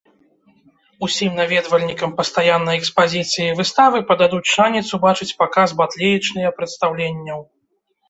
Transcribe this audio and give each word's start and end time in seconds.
Усім 1.07 1.31
наведвальнікам 1.39 2.15
пастаяннай 2.21 2.81
экспазіцыі 2.81 3.45
і 3.49 3.53
выставы 3.61 4.03
пададуць 4.11 4.43
шанец 4.55 4.85
убачыць 5.01 5.33
паказ 5.45 5.79
батлеечныя 5.83 6.49
прадстаўленняў. 6.61 7.51